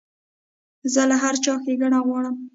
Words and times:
زه 0.93 1.01
له 1.09 1.15
هر 1.23 1.35
چا 1.43 1.53
ښېګڼه 1.63 1.99
غواړم. 2.07 2.35